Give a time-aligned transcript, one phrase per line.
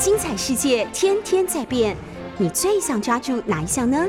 [0.00, 1.94] 精彩世界天天在变，
[2.38, 4.02] 你最想抓住哪一项呢？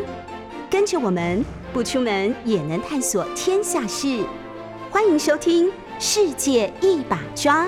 [0.70, 4.26] 跟着我们不出门也能探索天下事，
[4.90, 5.68] 欢迎收听
[6.00, 7.66] 《世界一把抓》。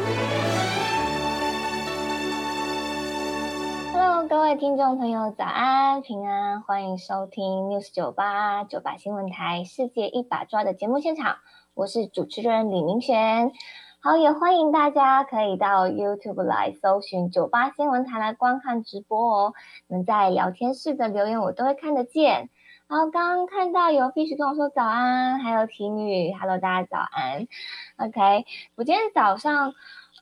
[3.91, 11.35] Hello，各位听众朋友，早安平安，欢迎收听 News 九八九八新闻台《世界一把抓》的节目现场，
[11.73, 13.51] 我是主持人李明璇。
[14.05, 19.53] 好，也欢迎大家可以到 YouTube 来搜寻酒吧新闻台来观看直播哦。
[19.87, 22.49] 你们在聊天室的留言我都会看得见。
[22.89, 27.47] 然后，刚刚看到有 Fish 跟我说早安，还有体女，Hello，大家早安。
[27.95, 29.73] OK，我今天早上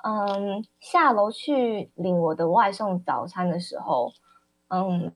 [0.03, 4.13] 嗯下楼去领我的外送早餐的时候，
[4.67, 5.11] 嗯，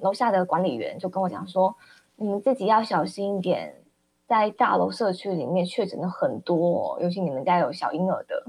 [0.00, 1.76] 楼下的管理员就跟我讲说，
[2.16, 3.83] 你们自己要小心一点。
[4.26, 8.44] 在大楼社区里面确诊的很多，尤其你们家有小婴儿的。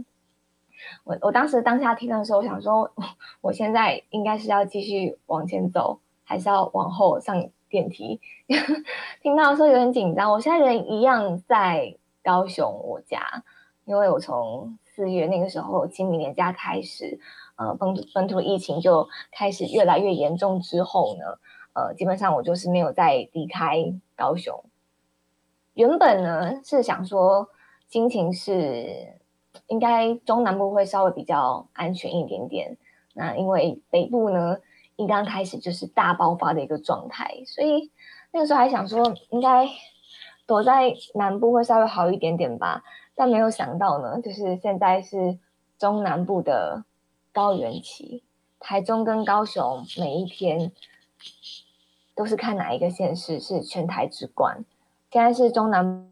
[1.04, 2.92] 我我当时当下听的时候，我想说，
[3.42, 8.20] 我现在应该是要继续往前走，还是要往后上电梯？
[9.22, 10.32] 听到的时候有点紧张。
[10.32, 13.44] 我现在人一样在高雄我家，
[13.86, 17.20] 因为我从四月那个时候清明年假开始，
[17.56, 21.40] 呃，本本土疫情就开始越来越严重之后呢，
[21.74, 24.64] 呃，基本上我就是没有再离开高雄。
[25.76, 27.50] 原本呢是想说，
[27.88, 29.20] 心情是
[29.68, 32.78] 应该中南部会稍微比较安全一点点。
[33.14, 34.58] 那因为北部呢
[34.96, 37.92] 一刚开始就是大爆发的一个状态，所以
[38.32, 39.70] 那个时候还想说应该
[40.46, 42.84] 躲在南部会稍微好一点点吧。
[43.14, 45.40] 但没有想到呢，就是现在是
[45.78, 46.86] 中南部的
[47.34, 48.24] 高原期，
[48.60, 50.72] 台中跟高雄每一天
[52.16, 54.64] 都是看哪一个县市是全台之冠。
[55.16, 56.10] 现在是中南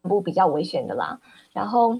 [0.00, 1.20] 部比较危险的啦，
[1.52, 1.92] 然后，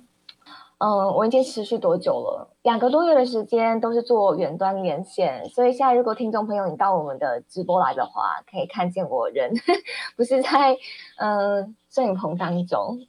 [0.78, 2.48] 嗯，我已经持续多久了？
[2.62, 9.52] 两个多月的时间都是做远端连线，所以现在如果听众朋友你到我们的直播来的话，可以看见我人
[10.16, 10.74] 不是在
[11.18, 13.00] 嗯摄影棚当中，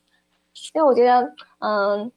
[0.74, 2.12] 因为我觉得嗯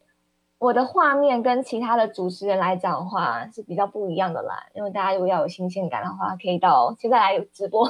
[0.59, 7.89] 我的画面跟其他的主持人来讲的话是比较不一样的啦，因为大家如果要有新鲜感的话，可以到现在来直播。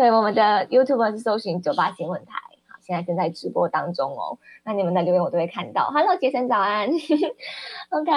[0.00, 2.32] 对，我们的 YouTube 是搜寻九八新闻台，
[2.80, 4.38] 现在正在直播当中哦。
[4.64, 5.90] 那你们的留言我都会看到。
[5.90, 6.88] Hello，杰森早安。
[7.92, 8.10] OK，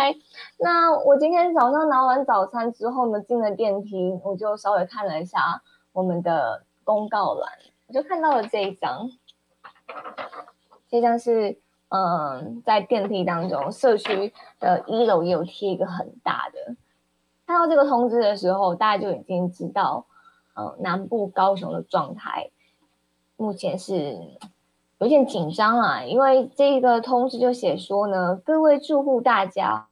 [0.59, 5.61] 那我今天早上拿完早餐之后呢，进了电梯，我就稍微看了一下
[5.91, 7.51] 我们的公告栏，
[7.87, 9.09] 我就看到了这一张。
[10.89, 11.57] 这张是
[11.89, 16.77] 嗯，在电梯当中，社区的一楼也有贴一个很大的。
[17.45, 20.05] 看到这个通知的时候，大家就已经知道。
[20.53, 22.51] 呃，南部高雄的状态
[23.37, 24.19] 目前是
[24.99, 29.87] 有点紧张啊，因为这个通知就写说呢，各位住户大家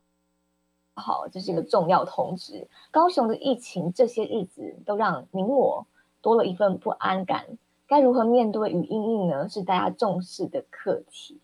[0.93, 2.67] 好，这是一个重要通知。
[2.91, 5.87] 高雄的疫情这些日子都让您我
[6.21, 7.57] 多了一份不安感，
[7.87, 9.49] 该如何面对与应应呢？
[9.49, 11.39] 是大家重视的课题。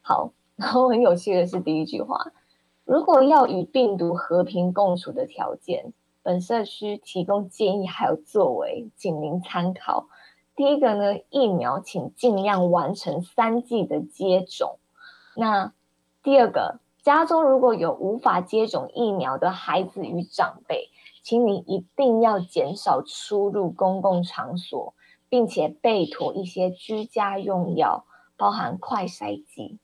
[0.00, 2.32] 好，然后很有趣的是第一句话，
[2.86, 5.92] 如果要与病毒和平共处的条件。
[6.22, 10.08] 本社区提供建议还有作为，请您参考。
[10.54, 14.78] 第一个呢，疫苗请尽量完成三剂的接种。
[15.34, 15.72] 那
[16.22, 20.90] 第二个，家中如果有无法接种疫苗的孩子与长辈，
[21.22, 24.94] 请你一定要减少出入公共场所，
[25.28, 28.04] 并且备妥一些居家用药，
[28.36, 29.78] 包含快筛剂。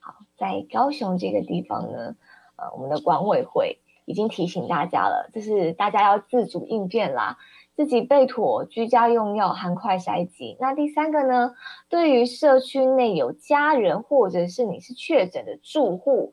[0.00, 2.16] 好，在高雄这个地方呢，
[2.56, 3.78] 呃，我们的管委会。
[4.08, 7.36] 已经提醒大家了，就是大家要自主应变啦，
[7.76, 10.56] 自己备妥居家用药含快筛剂。
[10.58, 11.52] 那第三个呢，
[11.90, 16.32] 对于社区内有家人或者是你是确诊的住户，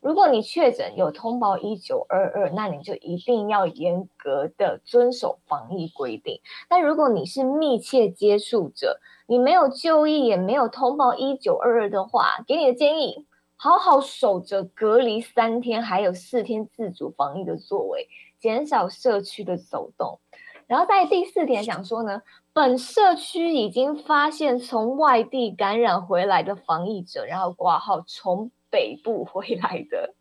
[0.00, 6.40] 如果你确诊有通报一九二二，那你就一定要严格的遵守防疫规定。
[6.68, 13.26] 那如果你是密切接触者，你没有就医也没有通报一九二二的话，给你的建议。
[13.62, 18.08] 好好守着隔离三天，还有四天自主防疫的作为，
[18.38, 20.18] 减少社区的走动。
[20.66, 22.22] 然后在第四点想说呢，
[22.54, 30.14] 本社区已经发现从外地感染回来的防疫者，然后挂号从北部回来的，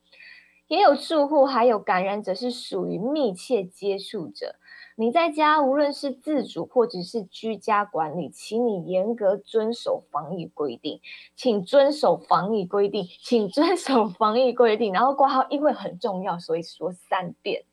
[0.68, 4.56] 也有住户还有感染者是属于密切接触者。
[5.00, 11.00] 你在家无论是自主或者是居家管理，请你严格遵守防疫规定，
[11.38, 14.92] 请遵守防疫规定，请遵守防疫规定。
[14.92, 17.64] 然后挂号，因为很重要，所以说三遍。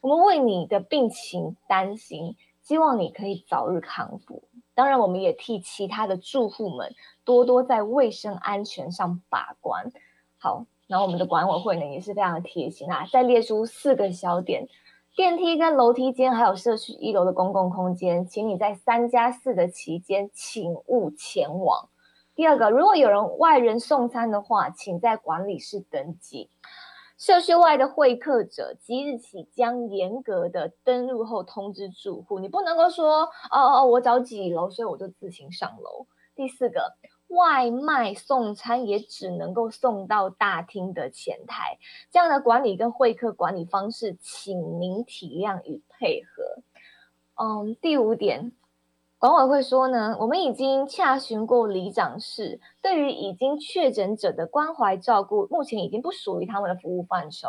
[0.00, 4.42] 我们为你的病情担心，希望你可以早日康复。
[4.74, 9.92] 当然，我们也替其他的住户们多多在卫生安全上把关。
[10.38, 14.66] 好，然后我们的管委会呢也是非常的贴心啊，再列出四个小点：
[15.14, 21.90] 电梯跟楼梯间，还有社区一楼的公共空间，请你在三加四的期间，请勿前往。
[22.34, 26.48] 第二个，如果有人外人送餐的话，请在管理室登记。
[27.18, 36.06] 社区外的会客者，即日起将严格的登录后通知住户，你不能够说哦哦，我找几楼，所以我就自行上楼。
[36.34, 36.94] 第四个。
[37.32, 41.78] 外卖送餐也只能够送到大厅的前台，
[42.10, 46.62] 这样的管理跟会客管理方式，请您体谅与配合。
[47.34, 48.52] 嗯，第五点，
[49.18, 57.48] 管委会说呢，我们已经洽询过里长室，对于已经确诊者的关怀照顾，目前已经不属于他们的服务范畴，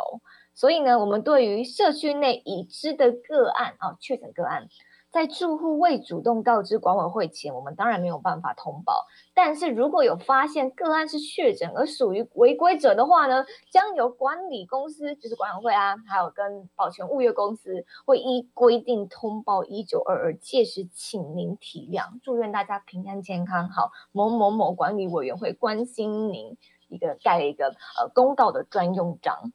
[0.53, 4.69] 所以呢，我们对于社区内已知的个案啊，确诊个案。
[5.13, 9.06] 在住户未主动告知管委会前，我们当然没有办法通报。
[9.36, 20.36] 但是如果有发现个案是确诊而属于违规者的话呢，将由管理公司，就是管委会啊，还有跟保全物业公司，会依规定通报一九二二。
[20.38, 23.69] 届时请您体谅，祝愿大家平安健康。
[23.69, 26.57] 好，某某某管理委员会关心您，
[26.88, 29.54] 一个盖一个呃公告的专用章。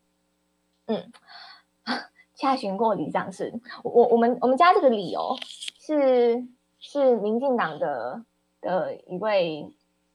[0.87, 1.11] 嗯。
[2.38, 5.37] 洽询过里长是，我我们我们家这个里哦，
[5.81, 6.46] 是
[6.79, 8.23] 是民进党的
[8.61, 9.69] 的一位，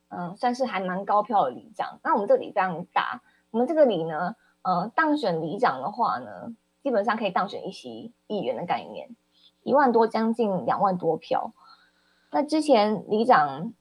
[0.07, 1.99] 嗯，算是还蛮高票的里长。
[2.01, 3.21] 那我们这里非常大，
[3.51, 9.09] 我们这个里呢，呃，当选里长的话呢，基本上可以当选一席议员的概念，
[9.63, 11.51] 一万多将近两万多票。
[12.31, 13.73] 那之前里长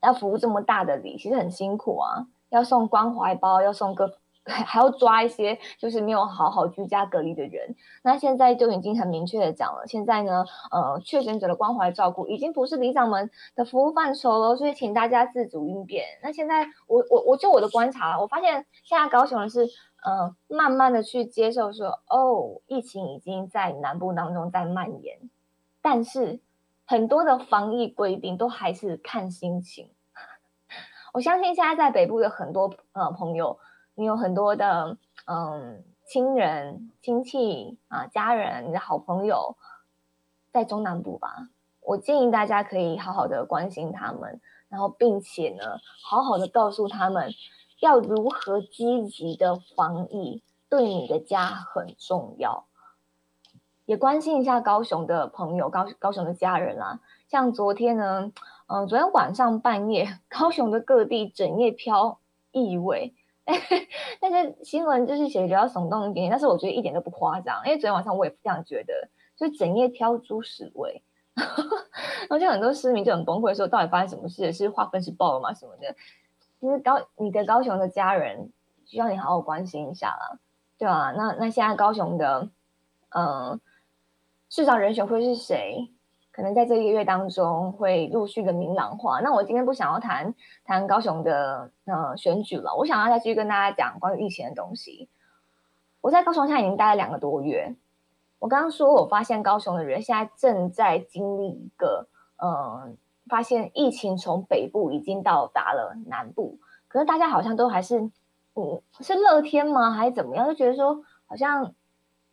[0.00, 4.18] 要服务这么大的里，其实很辛苦啊，要送关怀包，要送各。
[4.46, 7.74] 还要抓一些就是没有好好居家隔离的人。
[8.02, 16.04] 那现在就已经很明确的讲了，现在呢，呃，确诊者的关怀照顾已经不是里长们的服务范畴了，所以请大家自主应变。
[16.22, 19.66] 那现在我我我就我的观察，我发现现在高雄的是，
[20.04, 25.18] 呃，慢慢的去接受说，哦，疫情已经在南部当中在蔓延，
[25.82, 26.38] 但是
[26.84, 29.90] 很多的防疫规定都还是看心情。
[31.12, 33.58] 我相信现在在北部的很多呃朋友。
[33.96, 39.56] 你有很多的嗯亲人亲戚啊家人你的好朋友
[40.52, 41.48] 在中南部吧，
[41.80, 47.32] 我建议大家可以好好的关心他们，然后并且呢好好的告诉他们
[47.80, 52.66] 要如何积极的防疫，对你的家很重要。
[53.86, 57.00] 也关心一下高雄的朋友，高高雄的家人啦。
[57.28, 58.32] 像昨天呢，
[58.66, 62.18] 嗯，昨天晚上半夜， 高雄的各地整夜飘
[62.52, 63.14] 异味。
[64.20, 71.02] 但是新闻就是写的比较耸动一点，但是我觉得一点都不夸张，因为昨天晚上我也这样觉得，就整夜飘猪屎味，
[71.34, 74.52] 然后就很多市民就很崩溃，说到底发生什么事？
[74.52, 75.54] 是划分是爆了吗？
[75.54, 75.94] 什么的？
[76.60, 78.50] 其实高你的高雄的家人
[78.84, 80.38] 需要你好好关心一下啦，
[80.76, 81.12] 对吧？
[81.12, 82.48] 那那现在高雄的
[83.10, 83.60] 嗯
[84.48, 85.90] 市长人选会是谁？
[86.36, 89.20] 可能在这一个月当中会陆续的明朗化。
[89.20, 90.34] 那我今天不想要谈
[90.66, 95.08] 谈高雄的呃选举了，我想要再继续跟大家讲关于疫情的东西。
[96.02, 97.74] 我在高雄现在已经待了两个多月。
[98.38, 102.06] 我刚刚说，我发现高雄的人现在正在经历一个，
[102.36, 102.98] 嗯，
[103.30, 107.98] 发现疫情从北部已经到达了南部，可是大家好像都还是，
[108.56, 109.92] 嗯，是乐天吗？
[109.92, 110.46] 还是怎么样？
[110.46, 111.72] 就觉得说好像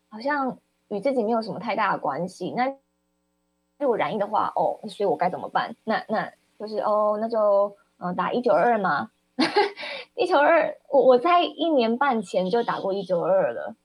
[0.10, 0.58] 好像
[0.90, 2.52] 与自己没有什么太大的关系。
[2.52, 2.76] 那
[3.80, 5.76] 如果染疫的话，哦，所以我该怎么办？
[5.84, 9.12] 那那就是哦，那就嗯打一九二嘛，
[10.16, 13.76] 一九二，我我在一年半前就打过一九二了，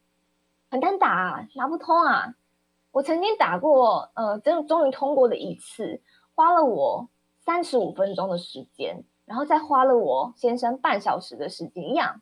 [0.70, 2.34] 很难打，打不通啊。
[2.92, 6.00] 我曾经打过，呃，真终于通过了一次，
[6.34, 7.08] 花了我
[7.40, 12.20] 三十五分钟的时间，然后再花了我先生半小时的时间一样，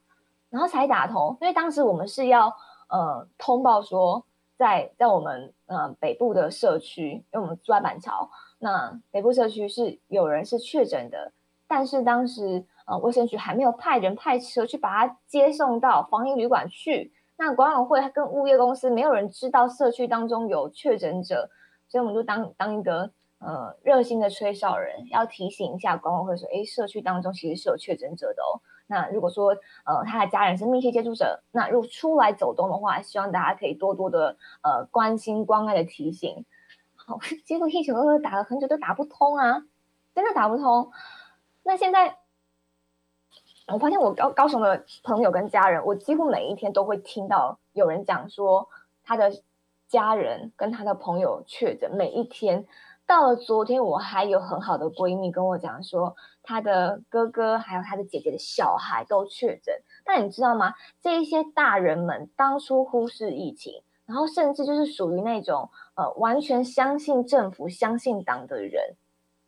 [0.51, 1.37] 然后才打通。
[1.41, 2.57] 因为当时我们是要
[2.89, 4.25] 呃通报说。
[4.57, 11.33] 在在我们呃北部的社区，因为我们住在板桥，那北部社区是有人是确诊的，
[11.69, 21.51] 但是当时呃卫生局还没有派人派车去把他接送到防疫旅馆去，那管委会跟物业公司没有人知道社区当中有确诊者，
[21.89, 28.61] 所以我们就当当一个呃热心的吹哨人，要提醒一下管委会说，哎，社区当中其实是有确诊者的哦。
[28.89, 36.45] 那如果说，呃，他的家人是密切接触者，那如果出来走动的话，希望大家可以多多的呃关心、关爱的提醒。
[36.95, 39.65] 好，结果一九二二打了很久都打不通啊，
[40.15, 40.91] 真的打不通。
[41.63, 42.19] 那现在
[43.67, 48.69] 我发现我高高雄的朋友跟家人，我几乎每一天都会听到有人讲说
[49.05, 49.33] 他的
[49.89, 52.67] 家人跟他的朋友确诊，每一天。
[53.09, 56.17] 到了昨天，我还有很好的闺蜜跟我讲说，
[56.47, 59.83] 他的哥哥还有他的姐姐的小孩都确诊。
[60.05, 60.73] 但你知道吗？
[61.03, 68.95] 这一些大人们当初忽视疫情，然后甚至就是属于那种呃完全相信政府、相信党的人。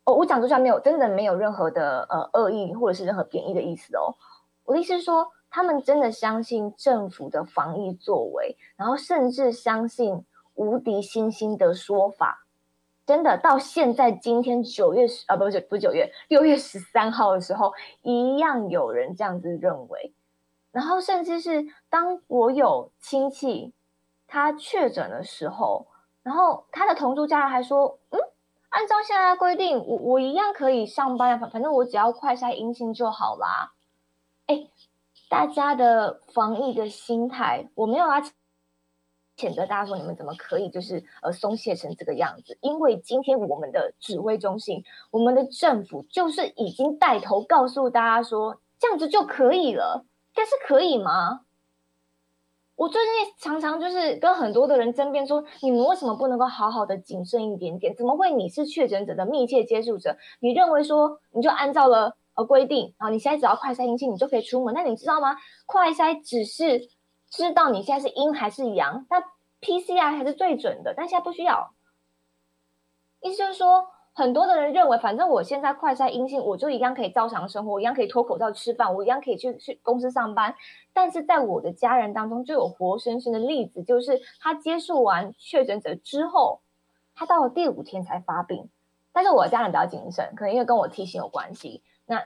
[0.05, 4.17] 哦，我讲这下没有真的没有任何的呃恶意或者是任何贬义的意思哦。
[4.65, 10.25] 我的意思是说，他们真的相信政府的防疫作为，然后甚至相信
[10.55, 12.47] 无敌星星的说法。
[13.09, 17.73] 真的到现在今天九月十啊，不是不是九月六月十三号的时候，
[18.03, 20.13] 一样有人这样子认为。
[20.73, 23.73] 然后甚至是当我有亲戚
[24.27, 25.87] 他确诊的时候，
[26.23, 28.21] 然后他的同住家人还说：“嗯，
[28.69, 33.73] 按照现在规定，我我一样可以上班，反反正我只要快筛阴性就好啦。”
[34.45, 34.69] 哎，
[35.31, 38.23] 大家的防疫的心态，我没有啊。
[39.39, 42.59] 谴责大家说你们怎么可以就是呃松懈成这个样子？
[42.61, 50.05] 因为今天我们的指挥中心，我们的政府就是已经带头告诉大家说这样子就可以了，
[50.35, 51.43] 但是可以吗？
[52.75, 57.95] 我最近常常就是跟很多的人争辩说，你们为什么不能够好好的谨慎一点点？
[57.95, 63.09] 怎么会你是确诊者的密切接触者，你认为说你就按照了呃规定啊？
[63.09, 64.75] 你现在只要快筛阴性，你就可以出门？
[64.75, 65.37] 那你知道吗？
[65.65, 66.89] 快筛只是。
[67.31, 69.23] 知道你现在是阴还是阳，那
[69.61, 71.75] PCR 还是最准的，但现在不需要。
[73.21, 80.55] 意思就是说，很多的人认为，反正我现在快筛阴性，我就一样可以照常生活，一样可以脱口罩吃饭，我一样可以去去公司上班。
[80.93, 86.61] 但是在我的家人当中，就有活生生的例子，就是他接触完确诊者之后，
[87.15, 88.71] 他到了第五天才发病。
[89.13, 92.25] 但是我的家人比较谨慎，可能因为跟我体型有关系，那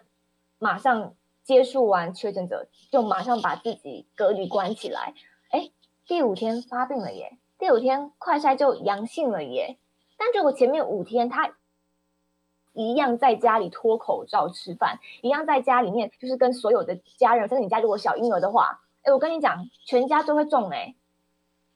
[0.58, 1.14] 马上。
[1.44, 5.14] 接触完确诊者，就马上把自己隔离关起来。
[5.50, 5.70] 哎，
[6.06, 7.36] 第五天发病了耶！
[7.58, 9.78] 第五天快筛就阳性了耶！
[10.16, 11.54] 但如果前面五天他
[12.72, 20.94] 一样在家里脱口罩吃饭，一样在家里面就是跟所有的家人，甚至你家如果小婴儿的话，哎，我跟你讲，全家都会中哎。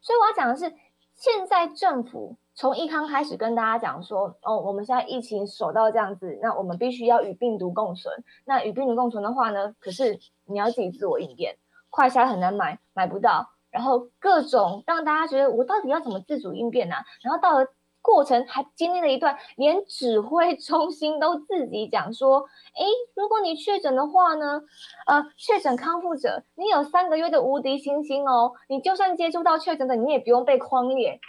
[0.00, 0.75] 所以我要讲的是，
[1.14, 2.37] 现在政府。
[2.56, 8.25] 从一康开始跟大家讲说，哦，我们现在疫情守到这样子，那我们必须要与病毒共存。
[8.46, 11.58] 那与病毒共存的话呢，可是你要自己自我应变，
[11.90, 16.96] 快筛很难买，买不到，然后各种让大家觉得我到底要怎么自主应变呢？
[17.20, 17.66] 然后到了
[18.00, 24.62] 过程还经历了一段，连指挥中心都自己讲说，诶，如果你确诊的话呢，
[25.06, 31.20] 呃，确诊康复者，你有三个月的无敌星星哦，你就算接触到确诊的，你也不用被框列。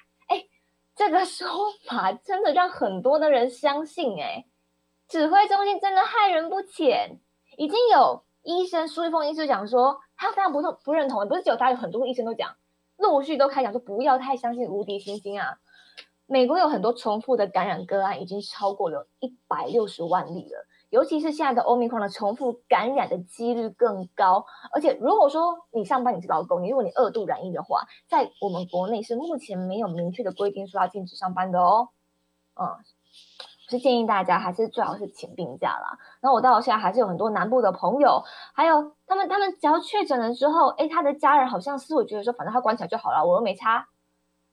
[0.97, 1.47] 这个说
[1.85, 4.45] 法真的让很多的人相信，哎，
[5.07, 7.19] 指挥中心真的害人不浅。
[7.55, 12.55] 已经有医生苏一峰医生讲说，他非常不同不认同，不是只有他，有很多医生都讲，
[12.97, 15.59] 陆续都开讲说不要太相信无敌星星啊。
[16.25, 20.66] 美国有很多重复的感染个案，已经超过了一百六十万例了。
[20.89, 31.89] 尤其是现在的欧米克的重复感染的几率更高，而且如果说你上班你是劳工，你如果你二度染疫的话，在我们国内是目前没有明确的规定说要禁止上班的哦。
[32.55, 32.65] 嗯，
[33.67, 35.99] 是建议大家还是最好是请病假啦。
[36.21, 43.87] 然后我到现在还是有很多南部的朋友，还有他们他们只要确诊了之后，哎，他的家人好像是我觉得说，反正他关起来就好了，我又没差。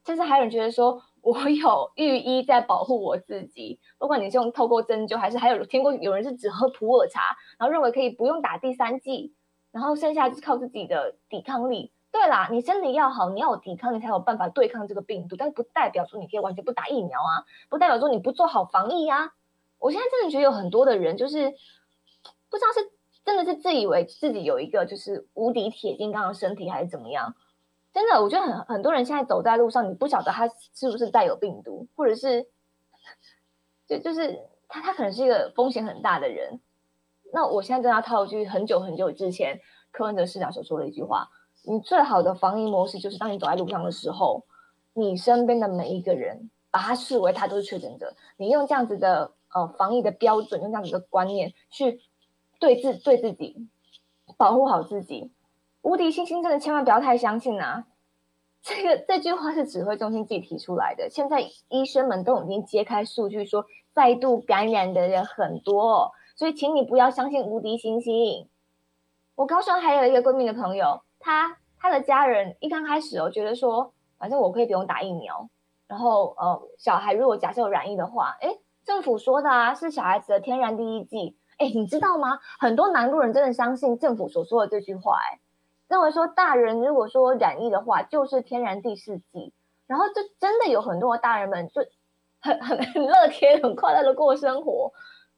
[0.05, 1.01] 甚至还有人觉得说。
[1.25, 9.35] 我有御医在保护我自己，不管你是用透过针灸，还是还有听过有人是只喝普洱茶，然后认为可以不用打第三剂，
[9.73, 11.93] 然后剩下就是靠自己的抵抗力。
[12.13, 19.33] 对啦，你身体要好，你要有抵抗力才有办法对抗这个病毒，但不代表说你可以完全不打疫苗啊，不代表说你不做好防疫啊。
[19.79, 21.51] 我现在真的觉得有很多的人就是
[22.51, 22.93] 不知道是
[23.25, 27.35] 真的是自以为自己有一个就是无敌铁金刚的身体，还是怎么样。
[27.95, 32.49] 真的，我觉得很很多人现在走在路上，你不晓得他是不是带有病毒，或者是，
[33.87, 36.59] 就就是他他可能是一个风险很大的人。
[37.33, 39.61] 那我现在跟他套一句很久很久之前
[39.93, 41.29] 柯文哲市长所说的一句话：，
[41.63, 44.45] 你最好的防疫模式就是当你走在路上的时候，
[44.93, 52.01] 你身边的每一个人把他视为他都是确诊者，你用这样子的呃防疫的标准，用这样子的观念去
[52.59, 53.69] 对自对自己
[54.37, 55.31] 保护好自己。
[55.85, 57.85] 无敌星星真的千万不要太相信呐！
[58.63, 61.11] 这个这句话是指挥中心自己提出来的。
[61.11, 68.49] 现在医生们都已经揭开数据，说再度感染的人很多，所以请你不要相信无敌星星。
[69.35, 75.51] 我高中还有一个闺蜜的朋友，她她的家人一刚开始哦，觉得说反正我可以不用打疫苗，
[75.87, 82.39] 然后呃小孩如果假设有染疫的话，哎，政府说的啊是小孩子的天然第一剂，哎，你知道吗？
[82.59, 85.41] 很多南路人真的相信政府所说的这句话，哎。
[85.95, 89.53] 认为说大人如果说染疫的话，就是天然第四季，
[89.87, 91.83] 然后就真的有很多大人们就
[92.41, 94.93] 很 很很乐天、很快乐的过生活。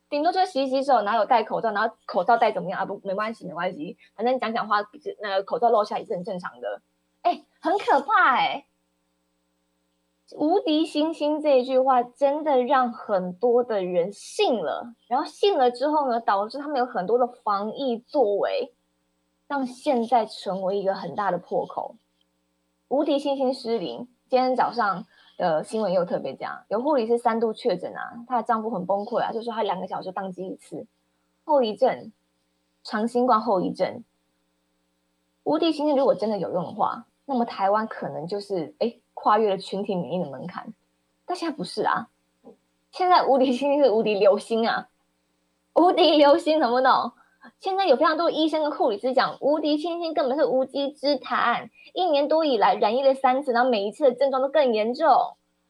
[0.09, 2.87] 顶多就洗洗手，然后有戴口罩，然后口罩戴怎么样啊？
[2.87, 4.77] 不，没关系，没关系，反正讲讲话，
[5.21, 6.81] 那个口罩落下也是很正常的。
[7.21, 8.65] 哎，很可怕哎！
[10.37, 18.73] 无敌星星这一句话真的让很多的人信了，然后信了之后呢，导致他们有很多的防疫作为，
[19.49, 21.97] 让现在成为一个很大的破口。
[22.89, 25.07] 无敌星星失灵，今天早上。
[25.39, 30.87] 的新闻又特别讲，有护理师三度确诊啊，她的丈夫很崩溃啊，就说她两个小时宕机一次，
[31.45, 32.11] 后遗症，
[32.83, 34.03] 长新冠后遗症。
[35.45, 40.73] 无敌星星如果真的有用的话，那么台湾可能就是哎跨越了群体免疫的门槛，
[41.27, 42.09] 但现在不是啊，
[42.91, 44.89] 现在无敌星星是无敌流星啊，
[45.75, 47.13] 无敌流星懂不懂？
[47.59, 51.71] 现在有非常多医生跟护理师讲，无敌星星根本是无稽之谈。
[51.95, 55.09] 一年多以来染疫了三次，然后每一次的症状都更严重，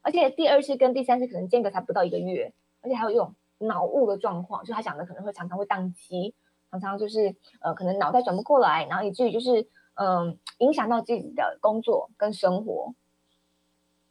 [0.03, 2.53] 而且第二次跟第三次可能间隔才不到一个月，
[2.83, 6.35] 而且还有一种脑雾的状况，就他讲的可能会常常会宕机，
[6.71, 12.95] 常常就是呃可能脑袋转不过来，然后以至于就是嗯影响到自己的工作跟生活。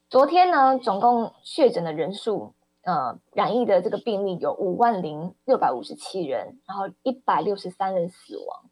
[0.10, 2.55] 昨天呢，总共确诊的人数。
[2.86, 8.70] 呃，染疫的这个病例有五万零六百五十七人，然后一百六十三人死亡。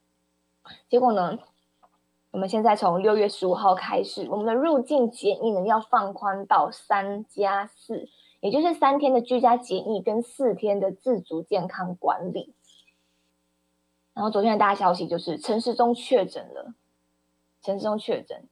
[0.88, 1.40] 结果呢，
[2.30, 8.08] 我们现在从六月十五号开始，我们的入境检疫呢要放宽到三加四，
[8.40, 12.54] 也就是三天的居家检疫跟四天的自主健康管理。
[14.14, 16.76] 然后昨天的大消息就是陈时中确诊了，
[17.64, 18.48] 陈时中确诊，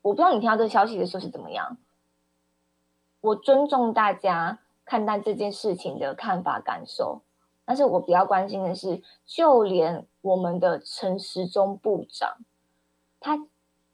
[0.00, 1.76] 我不知道你听到这个消息的时候是怎么样。
[3.20, 4.60] 我尊重大家。
[4.84, 7.22] 看待这件事情的看法感受，
[7.64, 12.38] 但是我比较关心的是，就连我们的陈时中部长，
[13.20, 13.46] 他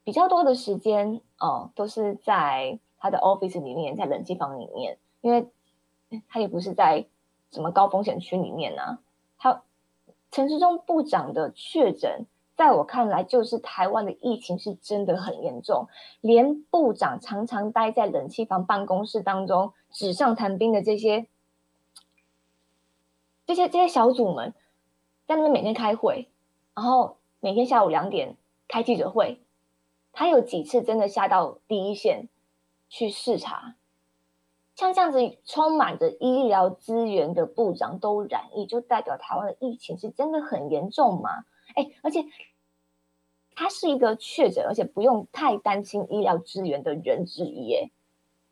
[0.03, 5.49] 比较多的时间哦，都是在他的 office 里面，在冷气房里面，因为
[6.27, 7.05] 他也不是在
[7.51, 8.99] 什么高风险区里面呢。
[9.37, 9.63] 他
[10.31, 12.25] 陈时中部长的确诊。
[12.57, 15.87] 在我看来，就是台湾的疫情是真的很严重，
[16.19, 21.27] 连部长常常待在冷气房办公室当中，纸上谈兵的这些、
[23.45, 24.53] 这些、这些小组们，
[25.25, 26.27] 在那边每天开会，
[26.75, 28.35] 然后每天下午两点
[28.67, 29.41] 开记者会，
[30.13, 32.29] 他有几次真的下到第一线
[32.87, 33.75] 去视察，
[34.75, 41.45] 像这样子充满着医疗资源的部长都染疫，就代表台湾的疫情是真的很严重吗？
[41.75, 42.25] 哎，而且
[43.55, 47.91] 他是一个确诊，而且不用太担心医疗资源的人之一，哎，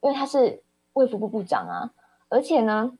[0.02, 0.63] 因为他是
[0.98, 1.94] 卫福部部长啊，
[2.28, 2.98] 而且呢，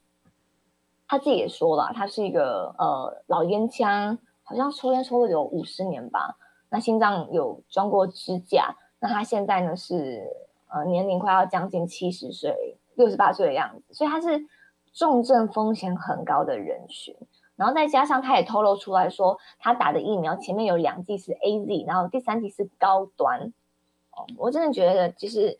[1.08, 6.36] 他自己也说了，他是一个呃老烟枪，好像抽烟抽了有五十年吧，
[6.70, 10.24] 那心脏有装过支架，那他现在呢是
[10.68, 14.46] 呃年龄快要将近七十岁，六十八岁的样子，所以他是
[14.92, 17.16] 重症风险很高的人群。
[17.56, 23.52] 然后再加上他也透露出来说，他打的疫苗前面有两剂是 A Z，然后第三剂是高端。
[24.12, 25.58] 哦，我真的觉得其实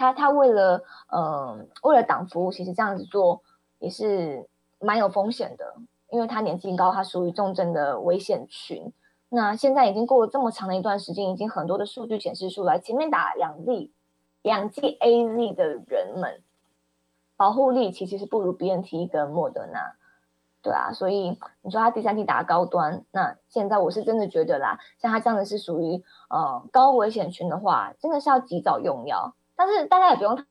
[0.00, 0.82] 他他为了
[1.12, 3.42] 嗯为了党服务，其实这样子做
[3.78, 5.74] 也是蛮有风险的，
[6.08, 8.90] 因为他年纪高，他属于重症的危险群。
[9.28, 13.92] 那现在已经过了这么长的一段时间，已经很多的数据显示出来，前面打两剂
[14.40, 16.42] 两剂 A Z 的人们，
[17.36, 19.96] 保护力其实是不如 B N T 跟莫德纳。
[20.62, 29.34] 对啊，所以你说他第三季打高端，那现在我是真的觉得啦，像他这样的是属于呃高危险群的话，真的是要及早用药。
[29.60, 30.42] 但是大家也不用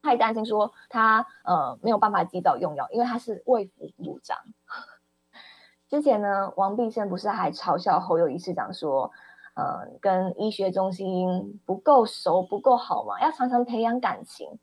[0.00, 4.38] 太担心说他呃没有办法及早用药，因为他是卫福部长。
[5.90, 9.12] 之前呢，王必胜不是还嘲笑侯友谊市长说，
[9.52, 14.58] 呃，跟医学中心不够熟不够好嘛，要常常培养感情。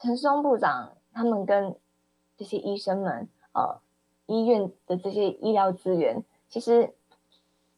[0.00, 1.76] 陈松部长他们跟
[2.36, 3.80] 这些医生们，呃，
[4.26, 6.92] 医院的这些医疗资源，其实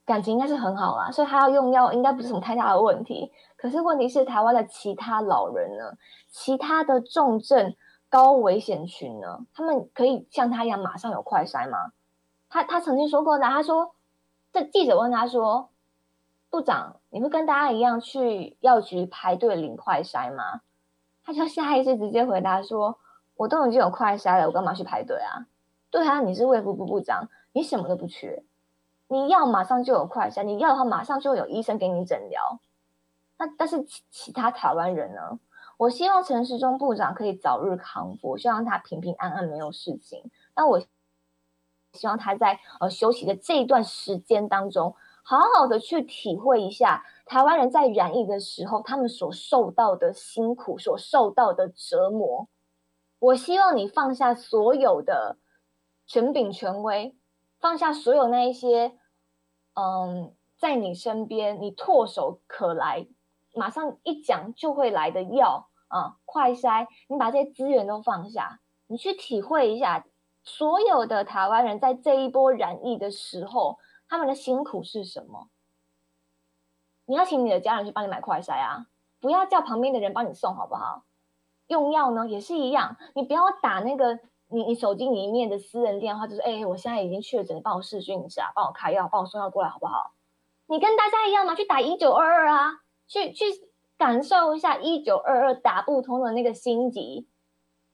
[0.08, 3.30] 感情应该是很好啦，所以他要用药应该不是什么太大的问题。
[3.58, 5.98] 可是问题是，台湾的其他老人呢，
[6.30, 7.76] 其他的重症
[8.08, 11.92] 高危险群呢，他们可以像他一样马上有快筛吗？
[12.48, 13.94] 他他曾经说过的，他说，
[14.50, 15.68] 这记者问他说，
[16.48, 20.62] 部长，你会跟大家一样去药局排队领快筛吗？
[21.22, 22.98] 他就下意识直接回答说。
[23.38, 25.46] 我都已经有快筛了，我干嘛去排队啊？
[25.90, 28.42] 对啊，你是卫福部部长，你什么都不缺，
[29.08, 32.60] 你要马上就有快筛，你要的话马上就有医生给你诊疗。
[33.38, 35.40] 那但是其其他台湾人呢？
[35.76, 40.28] 我希望陈时中部长可以早日康复，我希望他平平安安没有事情。
[40.56, 40.80] 那我
[41.92, 52.48] 希望他在呃休息的这一段时间当中，好好的去体会一下台湾人在染疫的时候他们所受到的辛苦，所受到的折磨。
[53.20, 55.38] 我希望你放下所有的
[56.06, 57.16] 权柄权威，
[57.60, 58.96] 放下所有那一些，
[59.74, 63.06] 嗯，在你身边你唾手可来，
[63.52, 70.06] 马上一讲就会来的药啊，快筛，你把这些资源都放下，你去体会一下，
[70.44, 75.48] 所有的台湾人在这一波染疫的时候，他们的辛苦是什么？
[77.06, 78.86] 你要请你的家人去帮你买快筛啊，
[79.18, 81.02] 不要叫旁边的人帮你送，好不好？
[81.66, 84.20] 用药呢也是一样，你不要打那个。
[84.50, 90.12] 你你手机里面的私人电话就是，哎，我现在已经确诊，帮我试讯一下，帮我开药，帮我送药过来，好不好？
[90.66, 91.54] 你跟大家一样吗？
[91.54, 93.44] 去打一九二二啊，去去
[93.96, 97.26] 感受一下一九二二打不通的那个心急，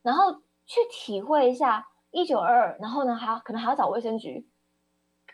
[0.02, 4.46] 然后去体会一下一九二二，然后呢，还可能还要找卫生局，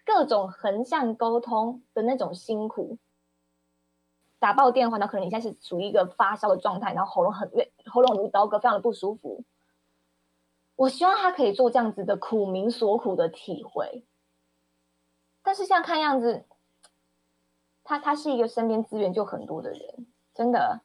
[0.07, 2.97] 各种横向沟通的那种辛苦。
[4.39, 7.51] 打爆电话，那可能你现在是处于一个发烧的状态，然后喉咙很
[7.93, 9.45] 喉咙如刀割，非常的不舒服。
[10.81, 14.03] 我希望他可以做这样子的苦民所苦的体会，
[15.43, 16.47] 但是像看样子，
[17.85, 20.81] 他他是一个身边资源就很多的人，真的。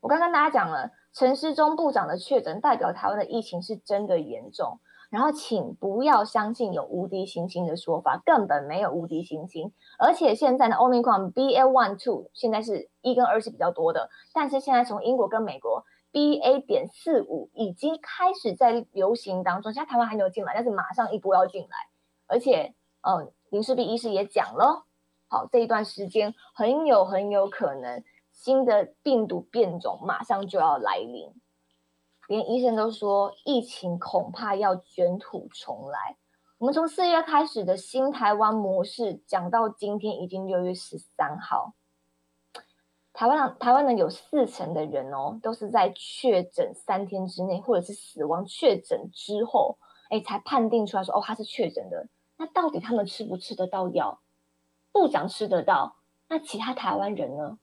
[0.00, 9.72] 我刚跟大家讲了，陈世忠部长的确诊代表台湾的疫情是真的严重，然后请不要相信有无敌星星的说法，根本没有无敌星星。
[9.98, 15.86] 而且现在的 Omicron BA one two 现在是一跟二是比较多的，但是现在从英国跟美国。
[16.12, 21.76] B A 点四五已经开始在流行当中，现在台湾还没有进来，但是马上一波要进来，
[22.26, 24.86] 而且，嗯，林世璧医师也讲了，
[25.28, 31.32] 好，这一段时间很有很有可能新的病毒变种马上就要来临，
[32.26, 36.16] 连医生都说疫情恐怕要卷土重来。
[36.58, 41.74] 我们从四月开始的新台湾模式讲到今天已经六月十三号。
[43.20, 49.76] 台湾台湾呢有四成的人哦，都是在确诊三天之内，或者是死亡确诊之后，
[50.08, 52.08] 哎，才判定出来说哦他是确诊的。
[52.38, 54.20] 那到底他们吃不吃得到药？
[54.90, 55.96] 部长吃得到，
[56.30, 57.58] 那其他台湾人呢？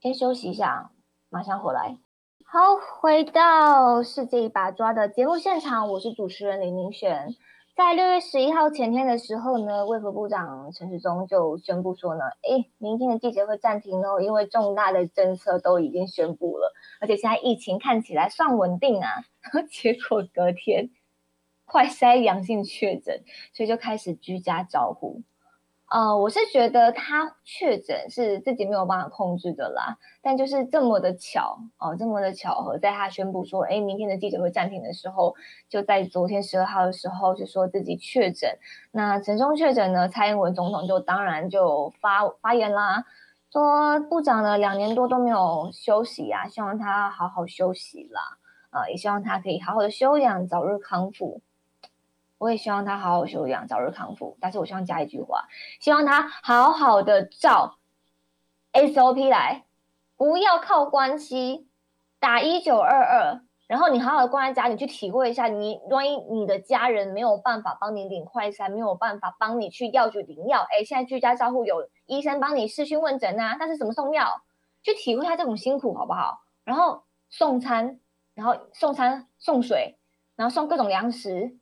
[0.00, 0.90] 先休息一下，
[1.28, 1.98] 马上回来。
[2.44, 2.58] 好，
[2.98, 7.36] 回到世界一把抓的节目现场，我是主持人林明璇。
[7.76, 19.10] 在六月十一号前天的时候呢，卫福部长陈时中就宣布说呢，哎，明天的记者会暂停哦，因为重大的政策都已经宣布了，而且现在疫情看起来算稳定啊。
[19.70, 20.88] 结果隔天
[21.66, 25.20] 快筛阳性确诊，所以就开始居家招呼。
[25.88, 35.36] 呃，我是觉得他确诊是自己没有办法控制的啦，但就是这么的巧哦，这么的巧合，在他宣布说，哎，明天的记者会暂停的时候，
[35.68, 38.58] 就在昨天十二号的时候就说自己确诊。
[38.90, 43.04] 那陈中确诊呢，蔡英文总统就当然就发发言啦，
[43.52, 48.20] 说部长呢两年多都没有休息啊，希望他好好休息啦，
[48.70, 51.42] 啊，也希望他可以好好的休养，早日康复。
[52.38, 54.36] 我也希望他好好休养，早日康复。
[54.40, 55.46] 但是我希望加一句话，
[55.80, 57.78] 希望他好好的照
[58.72, 59.64] SOP 来，
[60.16, 61.66] 不要靠关系
[62.18, 65.48] 打一九二二，然后你好好的关在家里去体会一下。
[65.48, 74.42] 你万一你的家人没有办法帮你领快餐，没有办法帮你去药局领药，哎，现在居家照护有医生帮你视讯问诊啊，但是怎么送药？
[74.82, 76.42] 去体会一下这种辛苦好不好？
[76.64, 77.98] 然后送餐，
[78.34, 79.98] 然后送餐送水，
[80.36, 81.56] 然后送各种粮食。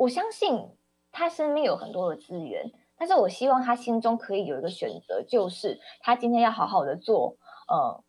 [0.00, 0.70] 我相信
[1.12, 7.36] 他身边有很多的资源，但是我希望他心中可以有一个选择，就是他今天要好好的做
[7.68, 8.02] 呃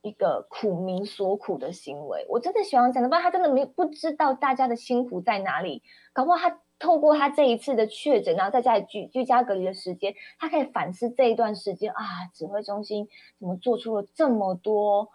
[0.00, 2.24] 一个苦民所苦的行为。
[2.28, 5.82] 我真的希望这样，不然他真的没不知道大家的辛苦在哪里。
[6.12, 13.08] 搞不好他透过他这一次的确诊，然后在家里居居家隔离的时间，他可以反思这一段时间啊，指挥中心
[13.40, 15.08] 怎么做出了这么多。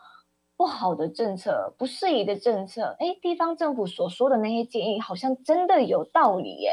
[0.64, 6.72] 不好的政策，不适宜的政策，哎，地方政府所说的那些建议好像真的有道理耶。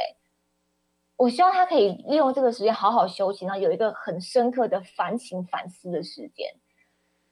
[1.17, 6.55] 我希望他可以利用这个时间好好休息，然后有一个很深刻的反省反思的时间。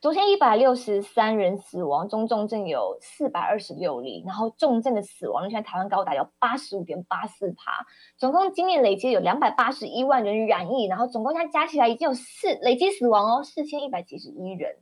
[0.01, 14.79] 昨天一百六十三人死亡，中重症有四百二十六例，然后重症的死亡率现在台湾高达有八十五点八四趴，总共今年累计有两百八十一万人染疫，然后总共它加起来已经有四累计死亡哦，四千一百七十一人。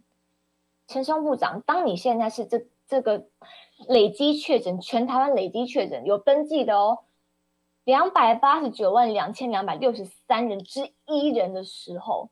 [0.86, 3.28] 陈松部长，当你现在是这这个
[3.88, 7.04] 累积确诊，全台湾累积确诊有登记的哦，
[7.84, 12.30] 两百八十九万两千两百六十三人之一人的时候，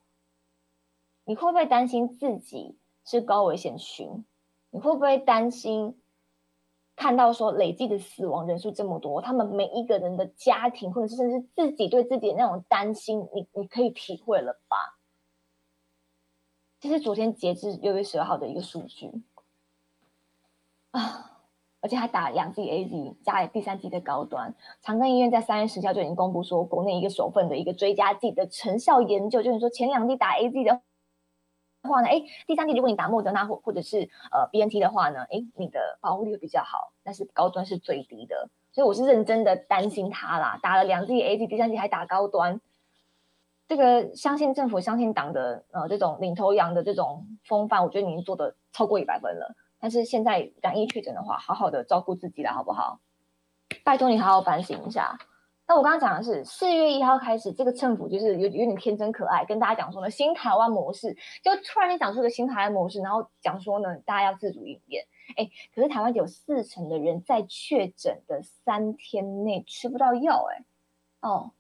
[1.25, 4.25] 你会不会担心自己是高危险群？
[4.71, 6.01] 你会不会担心
[6.97, 14.94] 看到说累计的死亡人数这么多，他们每一个人的家庭，或者是甚至自己对自己的那种担心，你你可以体会了吧？
[16.85, 19.11] 这是昨天截至六月十二号的一个数据
[20.91, 21.41] 啊！
[21.81, 24.55] 而且还打两剂 A Z 加第三剂的高端。
[24.83, 30.83] 长庚医院在三月十号就已经公布说，国内一个首份的一个追加剂的成效研究，就是说前两剂打 A Z 的
[31.85, 38.51] 话呢，哎，第三剂如果你打莫德纳或或者是呃 B N T 的话呢，哎，你的保护力会比较好，但是高端是最低的。
[38.73, 42.61] 所以我是认真的担心他啦，打了两剂 A Z，第三剂还打高端。
[43.67, 49.55] 这个相信政府、相信党的呃这种领头羊的这种风范，我觉得您做的超过一百分了。
[49.81, 53.01] 但是现在染疫确诊的话，好好的照顾自己了，好不好？
[53.83, 55.19] 拜托你好好反省一下。
[55.67, 65.07] 那我刚刚讲的是四月一号开始，这个政府就是有有点天真可爱，跟大家讲说呢，新台湾模式就突然间讲出个新台湾模式，然后讲说呢，大家要自主应变。
[65.37, 70.65] 哎，可是台湾有四成的人在确诊的三天内吃不到药，哎，
[71.21, 71.53] 哦。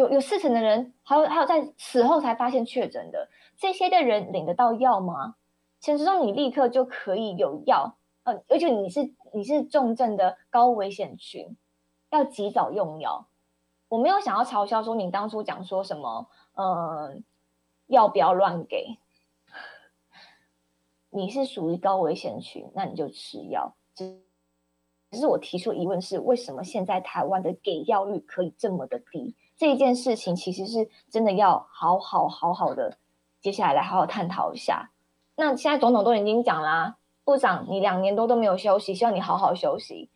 [0.00, 5.36] 有有四成的人，还有还有在此后才发现确诊的这些的人领得到药吗？
[5.78, 11.54] 陈时中，你立刻就可以有药，呃，而且你是你是重症的高危险群，
[12.08, 13.26] 要及早用药。
[13.88, 17.22] 我没有想要嘲笑说你当初讲说什么，嗯，
[17.86, 18.96] 药不要乱给。
[21.10, 23.74] 你是属于高危险群，那你就吃药。
[23.94, 24.22] 只
[25.10, 29.34] 只是我提出疑问是，为什么现在台湾的给药率可以这么的低？
[29.60, 32.96] 这件事情其实是真的要好好好好的，
[33.42, 34.90] 接下来来好好探讨一下。
[35.36, 40.08] 那现在总统都已经讲啦，部长你两年多都没有休息，希望你好好休息。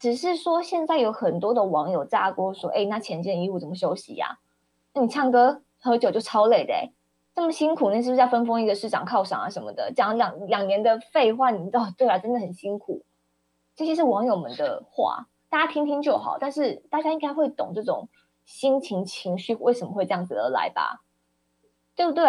[0.00, 4.40] 只是说现在有很多的网友炸锅说，哎，那前线医护怎么休息呀？
[4.94, 6.90] 那你唱歌喝酒就超累的，
[7.36, 9.92] 这么辛苦，那是不是要分封一个市长犒赏啊什么的？
[9.92, 13.04] 讲两两年的废话，你知道对啊，真的很辛苦。
[13.76, 16.38] 这些是网友们的话，大家听听就好。
[16.40, 18.08] 但是大家应该会懂这种。
[18.44, 21.02] 心情情绪为什么会这样子而来吧？
[21.94, 22.24] 对不对？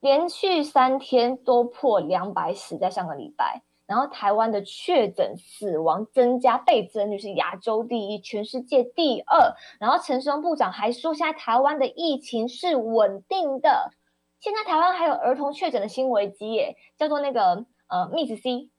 [0.00, 9.54] 连续三天都破两百死，在上个礼拜，然后台湾的确诊死亡增加倍增率是亚洲第一，全世界第二。
[9.80, 13.90] 然后陈时中部长还说，现在台湾的疫情是稳定的。
[14.38, 18.70] 现在台湾还有儿童确诊的新危机耶，叫做那个呃密 s C。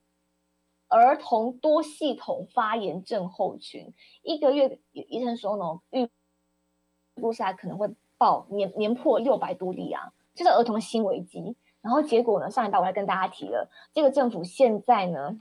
[0.88, 6.10] 儿童多系统发炎症候群，一个月医生说呢，预
[7.22, 11.56] 估下来可能会爆年年破六百多例啊，这是儿童新危机。
[11.82, 15.40] 然后结果呢，上一代我还跟大家提了，这个政府现在呢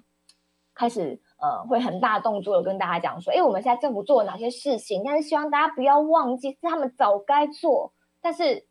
[0.75, 5.03] 开始呃会很大动作的跟大家讲说，哎，我们现在政府做了哪些事情？
[5.05, 8.67] 但是希望大家不要忘记，是他们早该做，但是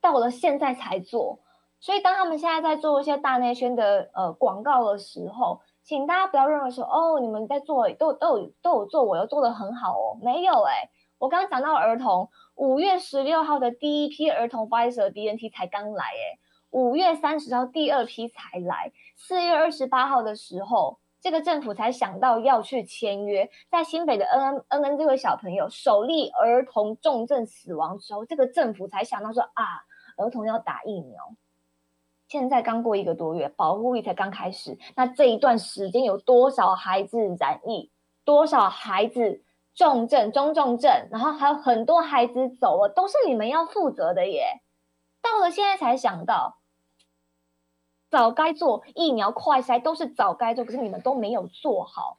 [0.00, 1.40] 到了现在才做。
[1.78, 16.38] 所以当他们现在在做一些大内宣的呃广告的时候，请大家不要认为说哦，你们在做都都有都有做，我又做的很好哦，没有哎，我刚刚讲到儿童，五月十六号的第一批儿童 Pfizer BNT 才刚来哎，
[16.70, 29.64] 五月三十号第二批才来，四月二十八号的时候，这个政府才想到要去签约，在新北的 N N N N 这位小朋友首例儿童重症死亡之后，这个政府才想到说啊，
[30.16, 31.34] 儿童要打疫苗。
[32.32, 34.78] 现在刚过一个多月，保护力才刚开始。
[34.96, 37.90] 那这一段时间有多少孩子染疫？
[38.24, 39.42] 多少孩子
[39.74, 40.90] 重症、中重症？
[41.10, 44.62] 然后还有很多孩子走了，都是你们要负责的耶。
[45.20, 46.56] 到了现在才想到，
[48.08, 52.16] 早该做疫苗快筛都是早该做，可是你们都没有做好。